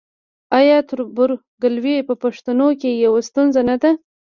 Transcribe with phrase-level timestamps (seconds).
[0.59, 3.91] آیا تربورګلوي په پښتنو کې یوه ستونزه نه ده؟